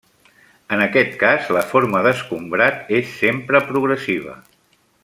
En 0.77 0.81
aquest 0.85 1.13
cas 1.25 1.51
la 1.57 1.63
forma 1.73 2.01
d'escombrat 2.07 2.91
és 3.03 3.15
sempre 3.21 3.63
progressiva. 3.71 4.39